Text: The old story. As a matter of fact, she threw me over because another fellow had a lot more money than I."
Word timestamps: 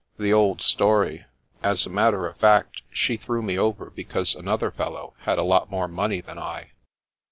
The 0.17 0.33
old 0.33 0.63
story. 0.63 1.25
As 1.61 1.85
a 1.85 1.89
matter 1.91 2.25
of 2.25 2.35
fact, 2.35 2.81
she 2.89 3.17
threw 3.17 3.43
me 3.43 3.59
over 3.59 3.91
because 3.91 4.33
another 4.33 4.71
fellow 4.71 5.13
had 5.25 5.37
a 5.37 5.43
lot 5.43 5.69
more 5.69 5.87
money 5.87 6.21
than 6.21 6.39
I." 6.39 6.71